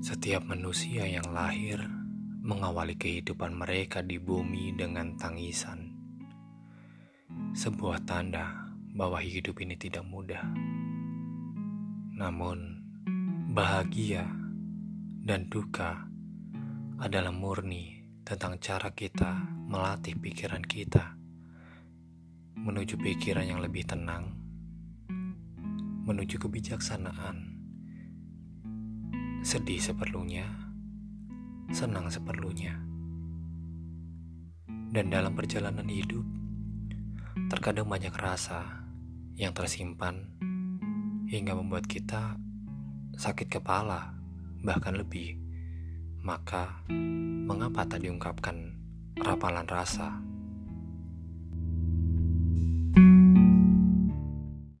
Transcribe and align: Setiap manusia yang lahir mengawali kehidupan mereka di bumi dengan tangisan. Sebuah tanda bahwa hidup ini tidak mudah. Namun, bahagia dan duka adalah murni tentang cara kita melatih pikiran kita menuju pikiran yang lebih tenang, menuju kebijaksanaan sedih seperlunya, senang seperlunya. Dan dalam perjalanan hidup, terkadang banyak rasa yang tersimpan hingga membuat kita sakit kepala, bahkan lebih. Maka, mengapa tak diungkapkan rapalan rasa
Setiap 0.00 0.48
manusia 0.48 1.04
yang 1.04 1.28
lahir 1.28 1.76
mengawali 2.40 2.96
kehidupan 2.96 3.52
mereka 3.52 4.00
di 4.00 4.16
bumi 4.16 4.72
dengan 4.72 5.12
tangisan. 5.20 5.92
Sebuah 7.52 8.08
tanda 8.08 8.64
bahwa 8.96 9.20
hidup 9.20 9.60
ini 9.60 9.76
tidak 9.76 10.00
mudah. 10.08 10.40
Namun, 12.16 12.80
bahagia 13.52 14.24
dan 15.20 15.52
duka 15.52 16.08
adalah 16.96 17.36
murni 17.36 18.00
tentang 18.24 18.56
cara 18.56 18.96
kita 18.96 19.36
melatih 19.68 20.16
pikiran 20.16 20.64
kita 20.64 21.12
menuju 22.56 22.96
pikiran 22.96 23.44
yang 23.44 23.60
lebih 23.60 23.84
tenang, 23.84 24.32
menuju 26.08 26.40
kebijaksanaan 26.40 27.50
sedih 29.40 29.80
seperlunya, 29.80 30.44
senang 31.72 32.12
seperlunya. 32.12 32.76
Dan 34.92 35.08
dalam 35.08 35.32
perjalanan 35.32 35.88
hidup, 35.88 36.28
terkadang 37.48 37.88
banyak 37.88 38.12
rasa 38.12 38.84
yang 39.40 39.56
tersimpan 39.56 40.28
hingga 41.32 41.56
membuat 41.56 41.88
kita 41.88 42.36
sakit 43.16 43.48
kepala, 43.48 44.12
bahkan 44.60 44.92
lebih. 44.92 45.40
Maka, 46.20 46.84
mengapa 47.48 47.88
tak 47.88 48.04
diungkapkan 48.04 48.76
rapalan 49.24 49.64
rasa 49.64 50.20